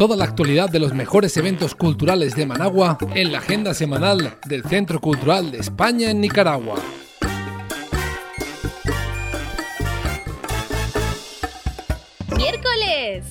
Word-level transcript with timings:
toda 0.00 0.16
la 0.16 0.24
actualidad 0.24 0.70
de 0.70 0.78
los 0.78 0.94
mejores 0.94 1.36
eventos 1.36 1.74
culturales 1.74 2.34
de 2.34 2.46
Managua 2.46 2.96
en 3.14 3.32
la 3.32 3.36
agenda 3.36 3.74
semanal 3.74 4.38
del 4.46 4.64
Centro 4.64 4.98
Cultural 4.98 5.50
de 5.50 5.58
España 5.58 6.10
en 6.10 6.22
Nicaragua. 6.22 6.76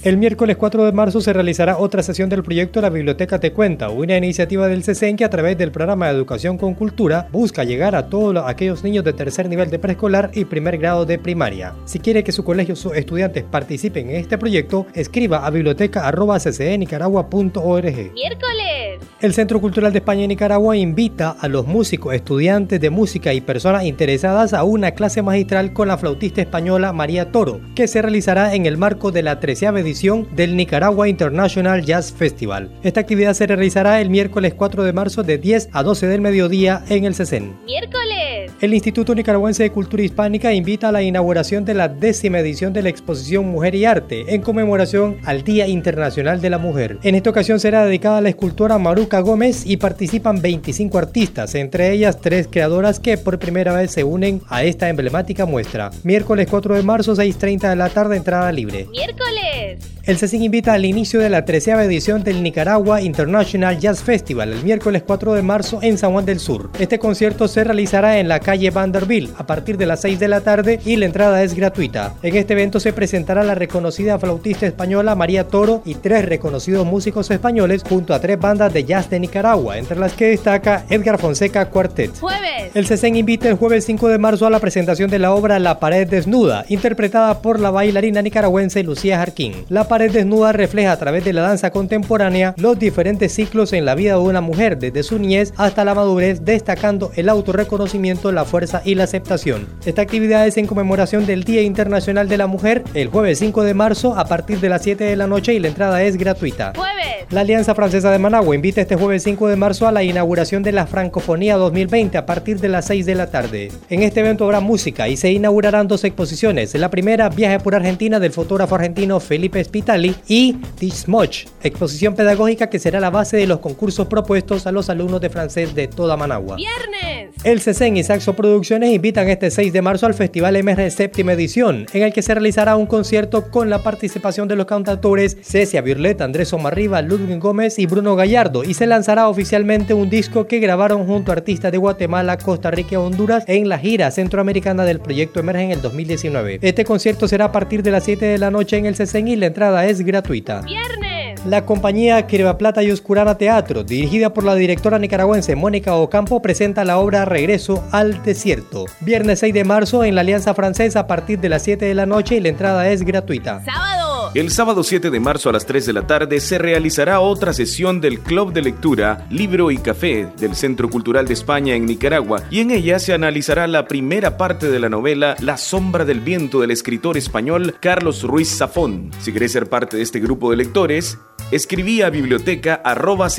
El 0.04 0.18
miércoles 0.18 0.58
4 0.58 0.86
de 0.86 0.92
marzo 0.92 1.22
se 1.22 1.34
realizará 1.34 1.78
otra 1.78 2.04
sesión 2.04 2.30
del 2.30 2.44
proyecto 2.44 2.82
La 2.82 2.90
Biblioteca 2.90 3.40
Te 3.40 3.52
Cuenta, 3.52 3.90
una 3.90 4.18
iniciativa 4.18 4.68
del 4.68 4.84
CESEN 4.84 5.18
que 5.18 5.26
a 5.26 5.30
través 5.30 5.58
del 5.58 5.72
programa 5.72 6.08
de 6.08 6.14
Educación 6.14 6.58
con 6.58 6.74
Cultura 6.74 7.28
busca 7.32 7.64
llegar 7.64 7.96
a 7.96 8.10
todos 8.10 8.36
aquellos 8.46 8.84
niños 8.84 9.04
de 9.04 9.14
tercer 9.14 9.50
nivel 9.50 9.70
de 9.70 9.80
preescolar 9.80 10.32
y 10.34 10.46
primer 10.46 10.78
grado 10.78 11.06
de 11.06 11.20
primaria. 11.20 11.76
Si 11.86 12.00
quiere 12.00 12.24
que 12.24 12.32
su 12.32 12.44
colegio 12.44 12.74
o 12.74 12.78
sus 12.78 12.96
estudiantes 12.96 13.44
participen 13.44 14.10
en 14.10 14.18
este 14.18 14.38
proyecto, 14.38 14.86
escriba 14.94 15.46
a 15.46 15.50
biblioteca.ccnicaragua.org. 15.50 18.14
Miércoles. 18.14 19.00
El 19.22 19.34
Centro 19.34 19.60
Cultural 19.60 19.92
de 19.92 20.00
España 20.00 20.24
en 20.24 20.30
Nicaragua 20.30 20.78
invita 20.78 21.32
a 21.32 21.48
los 21.48 21.68
músicos, 21.68 22.14
estudiantes 22.14 22.80
de 22.80 22.90
música 22.90 23.34
y 23.34 23.42
personas 23.42 23.84
interesadas 23.84 24.54
a 24.54 24.64
una 24.64 24.92
clase 24.92 25.22
magistral 25.22 25.74
con 25.74 25.90
la 25.90 25.98
flautista 25.98 26.42
española 26.42 26.94
María 26.94 27.32
Toro, 27.32 27.60
que 27.76 27.88
se 27.88 28.02
realizará 28.02 28.56
en 28.56 28.66
el 28.66 28.78
marco 28.78 28.99
de 29.00 29.24
la 29.24 29.40
treceava 29.40 29.80
edición 29.80 30.28
del 30.36 30.58
Nicaragua 30.58 31.08
International 31.08 31.82
Jazz 31.86 32.12
Festival. 32.12 32.70
Esta 32.84 33.00
actividad 33.00 33.34
se 33.34 33.48
realizará 33.48 34.02
el 34.02 34.10
miércoles 34.10 34.54
4 34.54 34.84
de 34.84 34.92
marzo 34.92 35.24
de 35.24 35.38
10 35.38 35.70
a 35.72 35.84
12 35.84 36.08
del 36.08 36.20
mediodía 36.20 36.84
en 36.90 37.06
el 37.06 37.16
CECEN. 37.16 37.56
Miércoles. 37.64 38.52
El 38.60 38.74
Instituto 38.74 39.16
Nicaragüense 39.16 39.64
de 39.64 39.72
Cultura 39.72 40.04
Hispánica 40.04 40.52
invita 40.52 40.90
a 40.90 40.92
la 40.92 41.02
inauguración 41.02 41.64
de 41.64 41.74
la 41.74 41.88
décima 41.88 42.40
edición 42.40 42.74
de 42.74 42.84
la 42.84 42.90
exposición 42.90 43.48
Mujer 43.48 43.74
y 43.76 43.86
Arte 43.86 44.36
en 44.36 44.42
conmemoración 44.42 45.18
al 45.24 45.44
Día 45.44 45.66
Internacional 45.66 46.42
de 46.42 46.50
la 46.50 46.58
Mujer. 46.58 46.98
En 47.04 47.16
esta 47.16 47.30
ocasión 47.30 47.62
será 47.62 47.86
dedicada 47.86 48.18
a 48.18 48.22
la 48.22 48.30
escultora 48.30 48.78
Maruca 48.78 49.22
Gómez 49.22 49.66
y 49.66 49.78
participan 49.78 50.42
25 50.42 50.98
artistas, 50.98 51.56
entre 51.56 51.94
ellas 51.94 52.20
tres 52.20 52.50
creadoras 52.52 53.00
que 53.00 53.18
por 53.18 53.40
primera 53.40 53.74
vez 53.74 53.92
se 53.92 54.04
unen 54.04 54.42
a 54.50 54.64
esta 54.64 54.90
emblemática 54.90 55.46
muestra. 55.46 55.92
Miércoles 56.04 56.48
4 56.50 56.76
de 56.76 56.84
marzo, 56.84 57.16
6.30 57.16 57.70
de 57.70 57.76
la 57.76 57.90
tarde, 57.90 58.18
entrada 58.18 58.52
libre. 58.52 58.79
Miércoles. 58.88 59.80
El 60.04 60.18
CECIN 60.18 60.42
invita 60.42 60.74
al 60.74 60.86
inicio 60.86 61.20
de 61.20 61.30
la 61.30 61.46
treceava 61.46 61.84
edición 61.84 62.24
del 62.24 62.42
Nicaragua 62.42 63.02
International 63.02 63.78
Jazz 63.78 64.02
Festival 64.02 64.52
el 64.54 64.64
miércoles 64.64 65.04
4 65.06 65.34
de 65.34 65.42
marzo 65.44 65.80
en 65.84 65.98
San 65.98 66.14
Juan 66.14 66.26
del 66.26 66.40
Sur. 66.40 66.72
Este 66.80 66.98
concierto 66.98 67.48
se 67.48 67.64
realizará 67.64 68.18
en 68.18 68.28
la 68.28 68.40
calle 68.40 68.72
Vanderbilt 68.72 69.40
a 69.40 69.46
partir 69.46 69.78
de 69.78 69.86
las 69.86 70.02
6 70.02 70.20
de 70.20 70.28
la 70.28 70.42
tarde 70.42 70.80
y 70.86 70.96
la 70.96 71.06
entrada 71.06 71.44
es 71.44 71.54
gratuita. 71.54 72.16
En 72.24 72.36
este 72.36 72.54
evento 72.54 72.80
se 72.80 72.94
presentará 72.94 73.44
la 73.44 73.56
reconocida 73.56 74.18
flautista 74.18 74.66
española 74.66 75.16
María 75.16 75.48
Toro 75.48 75.82
y 75.86 75.96
tres 75.96 76.26
reconocidos 76.26 76.86
músicos 76.86 77.30
españoles 77.30 77.84
junto 77.88 78.14
a 78.14 78.20
tres 78.20 78.40
bandas 78.40 78.74
de 78.74 78.86
jazz 78.86 79.10
de 79.10 79.20
Nicaragua, 79.20 79.78
entre 79.78 80.00
las 80.00 80.14
que 80.14 80.30
destaca 80.30 80.86
Edgar 80.90 81.20
Fonseca 81.20 81.70
Quartet. 81.70 82.18
Jueves. 82.20 82.72
El 82.74 82.86
CECEN 82.86 83.16
invita 83.16 83.50
el 83.50 83.56
jueves 83.56 83.86
5 83.86 84.08
de 84.08 84.18
marzo 84.18 84.46
a 84.46 84.50
la 84.50 84.60
presentación 84.60 85.10
de 85.10 85.20
la 85.20 85.34
obra 85.34 85.60
La 85.60 85.80
pared 85.80 86.08
desnuda, 86.08 86.66
interpretada 86.70 87.42
por 87.42 87.60
la 87.60 87.72
bailarina 87.72 88.22
nicaragüense 88.22 88.69
Lucía 88.84 89.18
Jarquín. 89.18 89.54
La 89.70 89.88
pared 89.88 90.12
desnuda 90.12 90.52
refleja 90.52 90.92
a 90.92 90.98
través 90.98 91.26
de 91.26 91.34
la 91.34 91.42
danza 91.42 91.72
contemporánea 91.72 92.54
los 92.58 92.78
diferentes 92.78 93.34
ciclos 93.34 93.74
en 93.74 93.86
la 93.86 93.96
vida 93.96 94.14
de 94.14 94.20
una 94.20 94.42
mujer, 94.42 94.78
desde 94.78 95.04
su 95.04 95.20
niñez 95.20 95.54
hasta 95.58 95.84
la 95.86 95.96
madurez, 95.96 96.46
destacando 96.46 97.12
el 97.16 97.30
autorreconocimiento, 97.30 98.32
la 98.32 98.46
fuerza 98.46 98.82
y 98.86 98.96
la 98.96 99.06
aceptación. 99.06 99.68
Esta 99.86 100.02
actividad 100.02 100.48
es 100.48 100.58
en 100.58 100.68
conmemoración 100.68 101.26
del 101.26 101.44
Día 101.44 101.62
Internacional 101.62 102.30
de 102.30 102.38
la 102.38 102.48
Mujer, 102.48 102.84
el 102.94 103.08
jueves 103.08 103.40
5 103.40 103.64
de 103.64 103.74
marzo 103.74 104.18
a 104.18 104.26
partir 104.26 104.60
de 104.60 104.70
las 104.70 104.84
7 104.84 105.04
de 105.04 105.16
la 105.16 105.28
noche 105.28 105.54
y 105.54 105.60
la 105.60 105.68
entrada 105.68 106.04
es 106.04 106.18
gratuita. 106.18 106.74
Jueves. 106.76 107.26
La 107.32 107.42
Alianza 107.42 107.76
Francesa 107.76 108.12
de 108.12 108.18
Managua 108.18 108.56
invita 108.56 108.82
este 108.82 108.96
jueves 108.96 109.22
5 109.24 109.50
de 109.50 109.56
marzo 109.56 109.88
a 109.88 109.92
la 109.92 110.02
inauguración 110.02 110.64
de 110.64 110.72
la 110.72 110.88
Francofonía 110.88 111.58
2020 111.58 112.18
a 112.18 112.26
partir 112.26 112.60
de 112.60 112.70
las 112.70 112.86
6 112.86 113.06
de 113.06 113.16
la 113.16 113.30
tarde. 113.30 113.72
En 113.90 114.02
este 114.02 114.22
evento 114.22 114.46
habrá 114.46 114.62
música 114.62 115.08
y 115.08 115.16
se 115.16 115.32
inaugurarán 115.32 115.88
dos 115.88 116.04
exposiciones. 116.04 116.74
La 116.74 116.90
primera, 116.90 117.30
Viaje 117.30 117.60
por 117.60 117.76
Argentina 117.76 118.20
del 118.20 118.34
fotógrafo 118.34 118.59
argentino 118.64 119.20
Felipe 119.20 119.64
Spitali 119.64 120.16
y 120.28 120.54
This 120.78 121.08
Much, 121.08 121.46
exposición 121.64 122.16
pedagógica 122.16 122.70
que 122.70 122.80
será 122.80 123.00
la 123.00 123.10
base 123.10 123.38
de 123.38 123.48
los 123.48 123.60
concursos 123.60 124.08
propuestos 124.08 124.68
a 124.68 124.72
los 124.72 124.90
alumnos 124.90 125.22
de 125.22 125.30
francés 125.30 125.76
de 125.76 125.88
toda 125.88 126.18
Managua. 126.18 126.56
Viernes. 126.56 127.36
El 127.44 127.62
CECEN 127.62 127.98
y 127.98 128.04
Saxo 128.04 128.36
Producciones 128.36 128.92
invitan 128.92 129.30
este 129.30 129.50
6 129.50 129.72
de 129.72 129.82
marzo 129.82 130.06
al 130.06 130.14
Festival 130.14 130.62
MR 130.62 130.92
séptima 130.92 131.34
edición, 131.34 131.86
en 131.94 132.04
el 132.04 132.12
que 132.12 132.22
se 132.22 132.34
realizará 132.34 132.76
un 132.76 132.86
concierto 132.86 133.50
con 133.50 133.70
la 133.70 133.82
participación 133.82 134.48
de 134.48 134.56
los 134.56 134.66
cantautores 134.66 135.38
Cecia 135.42 135.82
Birlet, 135.82 136.22
Andrés 136.22 136.52
Omarriba, 136.54 137.02
Ludwig 137.02 137.40
Gómez 137.40 137.80
y 137.80 137.86
Bruno 137.86 138.16
Gallardo, 138.16 138.64
y 138.64 138.74
se 138.74 138.88
lanzará 138.88 139.30
oficialmente 139.30 139.94
un 139.94 140.10
disco 140.10 140.48
que 140.48 140.60
grabaron 140.60 141.06
junto 141.06 141.32
a 141.32 141.36
artistas 141.36 141.72
de 141.72 141.78
Guatemala, 141.78 142.38
Costa 142.38 142.72
Rica 142.72 142.90
y 142.94 142.96
Honduras 142.98 143.44
en 143.48 143.70
la 143.70 143.80
gira 143.80 144.12
centroamericana 144.12 144.84
del 144.84 145.00
proyecto 145.00 145.40
Emerge 145.40 145.64
en 145.64 145.72
el 145.72 145.82
2019. 145.82 146.60
Este 146.62 146.84
concierto 146.84 147.28
será 147.28 147.46
a 147.46 147.52
partir 147.52 147.84
de 147.84 147.92
las 147.92 148.04
7 148.04 148.26
de 148.26 148.38
la 148.38 148.49
noche 148.52 148.78
en 148.78 148.86
el 148.86 148.96
CECEN 148.96 149.28
y 149.28 149.36
la 149.36 149.48
entrada 149.48 149.86
es 149.86 150.02
gratuita. 150.02 150.62
Viernes. 150.62 151.46
La 151.46 151.66
compañía 151.66 152.28
Plata 152.58 152.84
y 152.84 152.92
Oscurana 152.92 153.38
Teatro, 153.38 153.84
dirigida 153.84 154.34
por 154.34 154.44
la 154.44 154.56
directora 154.56 155.00
nicaragüense 155.00 155.56
Mónica 155.56 155.96
Ocampo, 155.96 156.42
presenta 156.42 156.84
la 156.84 156.98
obra 157.00 157.26
Regreso 157.26 157.84
al 157.92 158.22
Desierto. 158.24 158.86
Viernes 159.00 159.40
6 159.40 159.54
de 159.54 159.64
marzo 159.64 160.04
en 160.04 160.16
la 160.16 160.22
Alianza 160.22 160.54
Francesa 160.54 161.02
a 161.02 161.08
partir 161.08 161.40
de 161.40 161.50
las 161.50 161.64
7 161.64 161.86
de 161.86 161.96
la 161.96 162.06
noche 162.06 162.36
y 162.36 162.40
la 162.40 162.50
entrada 162.50 162.90
es 162.90 163.04
gratuita. 163.04 163.64
Sábado. 163.64 164.09
El 164.36 164.52
sábado 164.52 164.84
7 164.84 165.10
de 165.10 165.20
marzo 165.20 165.50
a 165.50 165.54
las 165.54 165.66
3 165.66 165.88
de 165.88 165.94
la 165.94 166.06
tarde 166.06 166.40
se 166.40 166.60
realizará 166.60 167.20
otra 167.20 167.52
sesión 167.52 168.00
del 168.00 168.20
Club 168.20 168.54
de 168.54 168.62
Lectura 168.62 169.26
Libro 169.32 169.72
y 169.72 169.80
Café 169.80 170.28
del 170.38 170.56
Centro 170.56 170.88
Cultural 170.88 171.26
de 171.26 171.34
España 171.34 171.74
en 171.74 171.88
Nicaragua 171.88 172.44
y 172.52 172.60
en 172.60 172.70
ella 172.70 173.00
se 173.00 173.14
analizará 173.14 173.66
la 173.66 173.88
primera 173.88 174.38
parte 174.38 174.70
de 174.70 174.78
la 174.78 174.88
novela 174.88 175.36
La 175.40 175.58
sombra 175.58 176.06
del 176.06 176.20
viento 176.20 176.62
del 176.62 176.70
escritor 176.70 177.18
español 177.18 177.76
Carlos 177.80 178.22
Ruiz 178.22 178.56
Zafón. 178.56 179.10
Si 179.20 179.34
querés 179.34 179.52
ser 179.52 179.68
parte 179.68 179.98
de 179.98 180.04
este 180.04 180.20
grupo 180.20 180.52
de 180.52 180.58
lectores, 180.58 181.18
escribí 181.50 182.04
a 182.04 182.12
biblioteca 182.12 182.76
arroba. 182.84 183.30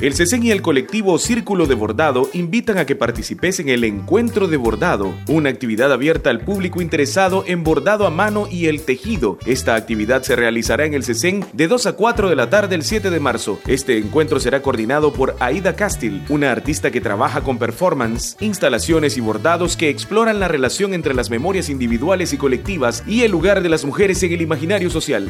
El 0.00 0.14
CECEN 0.14 0.44
y 0.44 0.52
el 0.52 0.62
colectivo 0.62 1.18
Círculo 1.18 1.66
de 1.66 1.74
Bordado 1.74 2.30
invitan 2.32 2.78
a 2.78 2.86
que 2.86 2.94
participes 2.94 3.58
en 3.58 3.68
el 3.68 3.82
Encuentro 3.82 4.46
de 4.46 4.56
Bordado, 4.56 5.12
una 5.26 5.50
actividad 5.50 5.92
abierta 5.92 6.30
al 6.30 6.38
público 6.38 6.80
interesado 6.80 7.42
en 7.48 7.64
bordado 7.64 8.06
a 8.06 8.10
mano 8.10 8.46
y 8.48 8.66
el 8.66 8.82
tejido. 8.82 9.38
Esta 9.44 9.74
actividad 9.74 10.22
se 10.22 10.36
realizará 10.36 10.84
en 10.84 10.94
el 10.94 11.02
CECEN 11.02 11.44
de 11.52 11.66
2 11.66 11.86
a 11.86 11.92
4 11.94 12.28
de 12.28 12.36
la 12.36 12.48
tarde 12.48 12.76
el 12.76 12.84
7 12.84 13.10
de 13.10 13.18
marzo. 13.18 13.58
Este 13.66 13.98
encuentro 13.98 14.38
será 14.38 14.62
coordinado 14.62 15.12
por 15.12 15.34
Aida 15.40 15.74
Castil, 15.74 16.22
una 16.28 16.52
artista 16.52 16.92
que 16.92 17.00
trabaja 17.00 17.40
con 17.40 17.58
performance, 17.58 18.36
instalaciones 18.38 19.16
y 19.16 19.20
bordados 19.20 19.76
que 19.76 19.88
exploran 19.88 20.38
la 20.38 20.46
relación 20.46 20.94
entre 20.94 21.12
las 21.12 21.28
memorias 21.28 21.68
individuales 21.68 22.32
y 22.32 22.36
colectivas 22.36 23.02
y 23.04 23.22
el 23.22 23.32
lugar 23.32 23.62
de 23.62 23.68
las 23.68 23.84
mujeres 23.84 24.22
en 24.22 24.32
el 24.32 24.42
imaginario 24.42 24.90
social. 24.90 25.28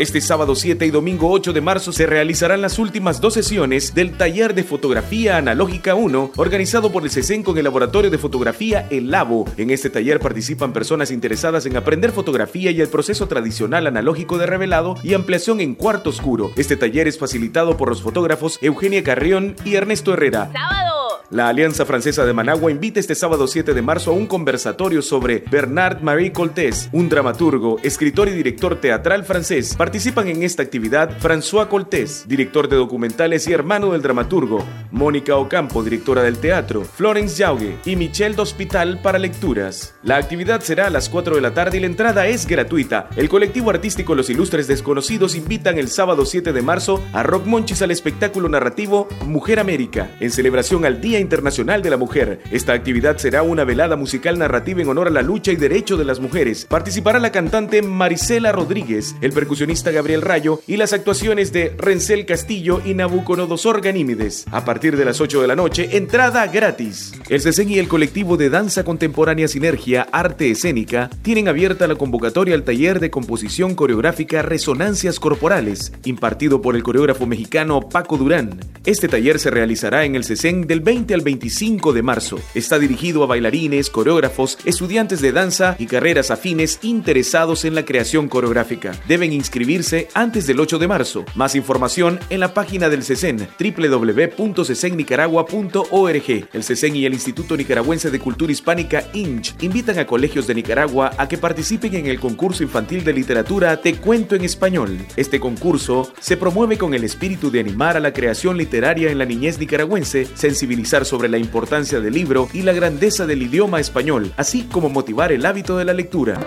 Este 0.00 0.20
sábado 0.20 0.56
7 0.56 0.86
y 0.86 0.90
domingo 0.90 1.30
8 1.30 1.52
de 1.52 1.60
marzo 1.60 1.92
se 1.92 2.06
realizarán 2.06 2.60
las 2.60 2.78
últimas 2.80 3.20
dos 3.20 3.34
sesiones 3.34 3.94
del 3.94 4.16
taller 4.16 4.54
de 4.54 4.64
fotografía 4.64 5.36
analógica 5.36 5.94
1 5.94 6.32
organizado 6.36 6.90
por 6.90 7.04
el 7.04 7.10
CECEN 7.10 7.44
con 7.44 7.58
el 7.58 7.64
laboratorio 7.64 8.10
de 8.10 8.18
fotografía 8.18 8.88
El 8.90 9.10
Labo. 9.10 9.44
En 9.56 9.70
este 9.70 9.90
taller 9.90 10.18
participan 10.18 10.72
personas 10.72 11.12
interesadas 11.12 11.66
en 11.66 11.76
aprender 11.76 12.10
fotografía 12.10 12.72
y 12.72 12.80
el 12.80 12.88
proceso 12.88 13.28
tradicional 13.28 13.86
analógico 13.86 14.36
de 14.36 14.46
revelado 14.46 14.96
y 15.04 15.14
ampliación 15.14 15.60
en 15.60 15.74
cuarto 15.74 16.10
oscuro. 16.10 16.50
Este 16.56 16.76
taller 16.76 17.06
es 17.06 17.18
facilitado 17.18 17.76
por 17.76 17.88
los 17.88 18.02
fotógrafos 18.02 18.58
Eugenia 18.62 19.04
Carrión 19.04 19.54
y 19.64 19.76
Ernesto 19.76 20.12
Herrera. 20.12 20.50
Sábado. 20.52 20.93
La 21.30 21.48
Alianza 21.48 21.86
Francesa 21.86 22.26
de 22.26 22.34
Managua 22.34 22.70
invita 22.70 23.00
este 23.00 23.14
sábado 23.14 23.46
7 23.46 23.72
de 23.72 23.80
marzo 23.80 24.10
a 24.10 24.14
un 24.14 24.26
conversatorio 24.26 25.00
sobre 25.00 25.42
Bernard 25.50 26.02
Marie 26.02 26.32
Coltés, 26.32 26.90
un 26.92 27.08
dramaturgo, 27.08 27.78
escritor 27.82 28.28
y 28.28 28.32
director 28.32 28.78
teatral 28.78 29.24
francés. 29.24 29.74
Participan 29.74 30.28
en 30.28 30.42
esta 30.42 30.62
actividad 30.62 31.18
François 31.18 31.68
Coltés, 31.68 32.28
director 32.28 32.68
de 32.68 32.76
documentales 32.76 33.48
y 33.48 33.54
hermano 33.54 33.92
del 33.92 34.02
dramaturgo, 34.02 34.66
Mónica 34.92 35.36
Ocampo, 35.36 35.82
directora 35.82 36.22
del 36.22 36.36
teatro, 36.36 36.84
Florence 36.84 37.42
Jauge 37.42 37.78
y 37.86 37.96
Michelle 37.96 38.36
D'Hospital 38.36 39.00
para 39.00 39.18
lecturas. 39.18 39.94
La 40.02 40.18
actividad 40.18 40.60
será 40.60 40.88
a 40.88 40.90
las 40.90 41.08
4 41.08 41.36
de 41.36 41.40
la 41.40 41.54
tarde 41.54 41.78
y 41.78 41.80
la 41.80 41.86
entrada 41.86 42.26
es 42.26 42.46
gratuita. 42.46 43.08
El 43.16 43.30
colectivo 43.30 43.70
artístico 43.70 44.14
Los 44.14 44.28
Ilustres 44.28 44.68
Desconocidos 44.68 45.34
invitan 45.36 45.78
el 45.78 45.88
sábado 45.88 46.26
7 46.26 46.52
de 46.52 46.62
marzo 46.62 47.02
a 47.14 47.22
Rock 47.22 47.46
Monchis 47.46 47.80
al 47.80 47.92
espectáculo 47.92 48.50
narrativo 48.50 49.08
Mujer 49.24 49.58
América, 49.58 50.10
en 50.20 50.30
celebración 50.30 50.84
al 50.84 51.00
Día 51.00 51.13
Internacional 51.18 51.82
de 51.82 51.90
la 51.90 51.96
Mujer. 51.96 52.40
Esta 52.50 52.72
actividad 52.72 53.16
será 53.18 53.42
una 53.42 53.64
velada 53.64 53.96
musical 53.96 54.38
narrativa 54.38 54.82
en 54.82 54.88
honor 54.88 55.08
a 55.08 55.10
la 55.10 55.22
lucha 55.22 55.52
y 55.52 55.56
derecho 55.56 55.96
de 55.96 56.04
las 56.04 56.20
mujeres. 56.20 56.66
Participará 56.68 57.18
la 57.18 57.32
cantante 57.32 57.82
Marisela 57.82 58.52
Rodríguez, 58.52 59.14
el 59.20 59.32
percusionista 59.32 59.90
Gabriel 59.90 60.22
Rayo 60.22 60.60
y 60.66 60.76
las 60.76 60.92
actuaciones 60.92 61.52
de 61.52 61.74
Rencel 61.76 62.26
Castillo 62.26 62.80
y 62.84 62.94
Nabucodonosor 62.94 63.80
Ganímides. 63.80 64.46
A 64.50 64.64
partir 64.64 64.96
de 64.96 65.04
las 65.04 65.20
8 65.20 65.40
de 65.40 65.46
la 65.46 65.56
noche, 65.56 65.96
entrada 65.96 66.46
gratis. 66.46 67.12
El 67.28 67.40
CESEN 67.40 67.70
y 67.70 67.78
el 67.78 67.88
colectivo 67.88 68.36
de 68.36 68.50
danza 68.50 68.84
contemporánea 68.84 69.48
Sinergia 69.48 70.06
Arte 70.12 70.50
Escénica 70.50 71.10
tienen 71.22 71.48
abierta 71.48 71.86
la 71.86 71.96
convocatoria 71.96 72.54
al 72.54 72.64
taller 72.64 73.00
de 73.00 73.10
composición 73.10 73.74
coreográfica 73.74 74.42
Resonancias 74.42 75.20
Corporales, 75.20 75.92
impartido 76.04 76.62
por 76.62 76.76
el 76.76 76.82
coreógrafo 76.82 77.26
mexicano 77.26 77.80
Paco 77.88 78.16
Durán. 78.16 78.58
Este 78.86 79.08
taller 79.08 79.38
se 79.38 79.50
realizará 79.50 80.04
en 80.04 80.14
el 80.14 80.24
CESEN 80.24 80.66
del 80.66 80.80
20 80.80 81.03
al 81.12 81.20
25 81.20 81.92
de 81.92 82.02
marzo. 82.02 82.40
Está 82.54 82.78
dirigido 82.78 83.22
a 83.22 83.26
bailarines, 83.26 83.90
coreógrafos, 83.90 84.56
estudiantes 84.64 85.20
de 85.20 85.32
danza 85.32 85.76
y 85.78 85.84
carreras 85.86 86.30
afines 86.30 86.78
interesados 86.82 87.66
en 87.66 87.74
la 87.74 87.84
creación 87.84 88.28
coreográfica. 88.28 88.92
Deben 89.06 89.32
inscribirse 89.32 90.08
antes 90.14 90.46
del 90.46 90.60
8 90.60 90.78
de 90.78 90.88
marzo. 90.88 91.26
Más 91.34 91.54
información 91.56 92.18
en 92.30 92.40
la 92.40 92.54
página 92.54 92.88
del 92.88 93.02
CESEN 93.02 93.46
www.cesennicaragua.org. 93.58 96.48
El 96.52 96.64
CESEN 96.64 96.96
y 96.96 97.04
el 97.04 97.12
Instituto 97.12 97.54
Nicaragüense 97.56 98.10
de 98.10 98.20
Cultura 98.20 98.52
Hispánica 98.52 99.04
INCH 99.12 99.62
invitan 99.62 99.98
a 99.98 100.06
colegios 100.06 100.46
de 100.46 100.54
Nicaragua 100.54 101.10
a 101.18 101.28
que 101.28 101.36
participen 101.36 101.94
en 101.94 102.06
el 102.06 102.20
concurso 102.20 102.62
infantil 102.62 103.02
de 103.02 103.12
literatura 103.12 103.80
Te 103.80 103.96
Cuento 103.96 104.36
en 104.36 104.44
Español. 104.44 104.96
Este 105.16 105.40
concurso 105.40 106.12
se 106.20 106.36
promueve 106.36 106.78
con 106.78 106.94
el 106.94 107.02
espíritu 107.02 107.50
de 107.50 107.58
animar 107.60 107.96
a 107.96 108.00
la 108.00 108.12
creación 108.12 108.56
literaria 108.56 109.10
en 109.10 109.18
la 109.18 109.24
niñez 109.24 109.58
nicaragüense, 109.58 110.28
sensibilizar 110.34 110.93
sobre 111.02 111.28
la 111.28 111.38
importancia 111.38 111.98
del 111.98 112.14
libro 112.14 112.48
y 112.52 112.62
la 112.62 112.72
grandeza 112.72 113.26
del 113.26 113.42
idioma 113.42 113.80
español, 113.80 114.32
así 114.36 114.68
como 114.70 114.88
motivar 114.88 115.32
el 115.32 115.44
hábito 115.44 115.76
de 115.76 115.84
la 115.84 115.92
lectura. 115.92 116.38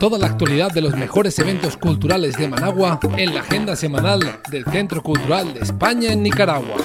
Toda 0.00 0.18
la 0.18 0.26
actualidad 0.26 0.72
de 0.72 0.80
los 0.80 0.96
mejores 0.96 1.38
eventos 1.38 1.76
culturales 1.76 2.36
de 2.36 2.48
Managua 2.48 2.98
en 3.16 3.34
la 3.34 3.42
agenda 3.42 3.76
semanal 3.76 4.40
del 4.50 4.64
Centro 4.64 5.02
Cultural 5.02 5.54
de 5.54 5.60
España 5.60 6.12
en 6.12 6.22
Nicaragua. 6.22 6.78